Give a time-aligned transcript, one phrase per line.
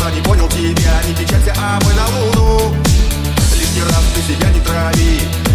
[0.00, 2.74] просто не понял тебя Не печалься, а мы на луну.
[3.54, 5.49] Лишний раз ты себя не трави.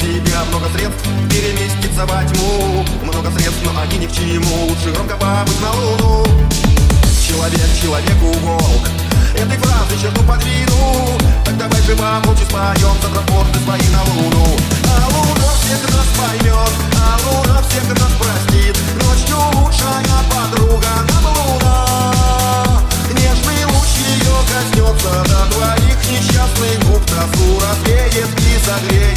[0.00, 2.84] в себе много средств переместиться во тьму.
[3.02, 4.66] Много средств, но они ни к чему.
[4.68, 6.24] Лучше громко побыть на луну.
[7.26, 8.88] Человек человеку волк.
[9.34, 11.18] Этой фразы черту подвину.
[11.44, 14.56] Так давай же помочь и споем Завтра порты свои на луну.
[14.86, 16.99] А луна всех нас поймет.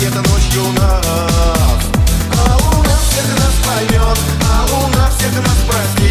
[0.02, 1.06] Это ночь у нас.
[2.32, 6.03] А у нас всех нас поет, а у нас всех нас простит.